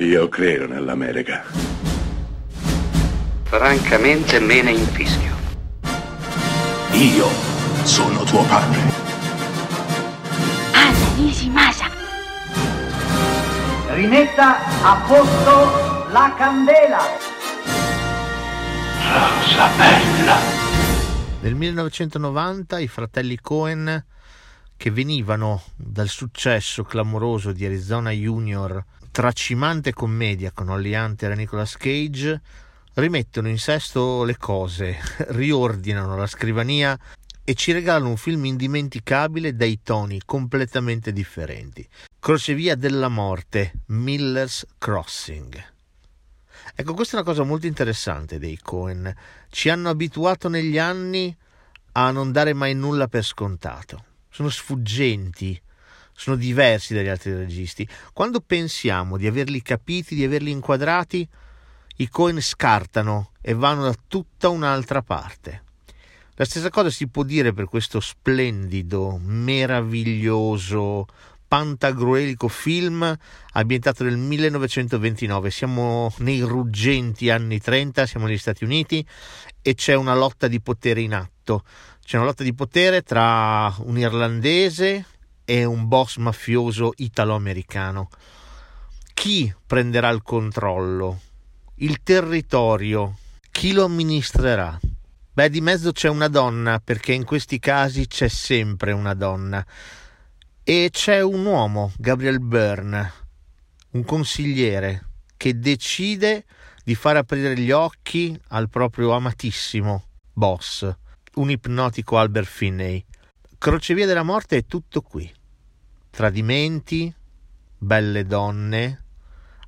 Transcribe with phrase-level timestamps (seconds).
[0.00, 1.42] Io credo nell'America.
[3.42, 5.34] Francamente me ne infischio.
[6.92, 7.26] Io
[7.82, 8.78] sono tuo padre.
[10.70, 11.90] Anna Nishimasa.
[13.88, 17.00] Rimetta a posto la candela.
[19.02, 20.36] Rosa bella.
[21.40, 24.04] Nel 1990 i fratelli Cohen,
[24.78, 31.76] che venivano dal successo clamoroso di Arizona Junior, tracimante commedia con Holly Hunter e Nicolas
[31.76, 32.40] Cage,
[32.94, 34.96] rimettono in sesto le cose,
[35.34, 36.96] riordinano la scrivania
[37.42, 41.86] e ci regalano un film indimenticabile dai toni completamente differenti.
[42.20, 45.60] Crocevia della morte, Miller's Crossing.
[46.76, 49.12] Ecco, questa è una cosa molto interessante dei Cohen.
[49.50, 51.36] Ci hanno abituato negli anni
[51.92, 54.04] a non dare mai nulla per scontato.
[54.38, 55.60] Sono sfuggenti,
[56.12, 57.88] sono diversi dagli altri registi.
[58.12, 61.28] Quando pensiamo di averli capiti, di averli inquadrati,
[61.96, 65.64] i Cohen scartano e vanno da tutta un'altra parte.
[66.34, 71.06] La stessa cosa si può dire per questo splendido, meraviglioso,
[71.48, 73.12] pantagruelico film
[73.54, 75.50] ambientato nel 1929.
[75.50, 79.04] Siamo nei ruggenti anni 30, siamo negli Stati Uniti
[79.60, 81.37] e c'è una lotta di potere in atto.
[82.04, 85.04] C'è una lotta di potere tra un irlandese
[85.44, 88.10] e un boss mafioso italo-americano.
[89.14, 91.20] Chi prenderà il controllo?
[91.76, 93.16] Il territorio?
[93.50, 94.78] Chi lo amministrerà?
[95.32, 99.64] Beh, di mezzo c'è una donna, perché in questi casi c'è sempre una donna.
[100.62, 103.12] E c'è un uomo, Gabriel Byrne,
[103.92, 106.44] un consigliere, che decide
[106.84, 110.94] di far aprire gli occhi al proprio amatissimo boss,
[111.38, 113.04] un ipnotico Albert Finney.
[113.58, 115.32] Crocevia della morte è tutto qui.
[116.10, 117.12] Tradimenti,
[117.76, 119.04] belle donne,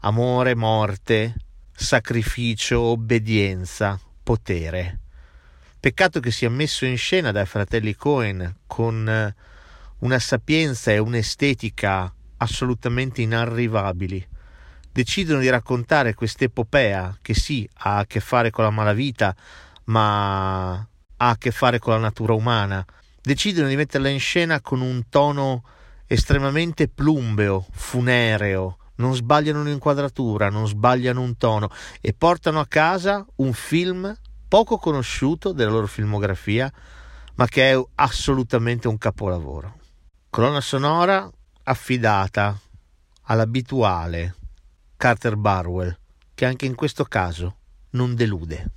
[0.00, 1.34] amore, morte,
[1.70, 5.00] sacrificio, obbedienza, potere.
[5.78, 9.34] Peccato che sia messo in scena dai fratelli Cohen con
[9.98, 14.26] una sapienza e un'estetica assolutamente inarrivabili.
[14.90, 19.36] Decidono di raccontare quest'epopea che sì ha a che fare con la malavita,
[19.84, 20.86] ma
[21.18, 22.84] ha a che fare con la natura umana.
[23.20, 25.62] Decidono di metterla in scena con un tono
[26.06, 31.70] estremamente plumbeo, funereo, non sbagliano un'inquadratura, non sbagliano un tono
[32.00, 34.16] e portano a casa un film
[34.48, 36.72] poco conosciuto della loro filmografia,
[37.34, 39.76] ma che è assolutamente un capolavoro.
[40.30, 41.30] Colonna sonora
[41.64, 42.58] affidata
[43.22, 44.34] all'abituale
[44.96, 45.96] Carter Barwell,
[46.34, 47.56] che anche in questo caso
[47.90, 48.70] non delude.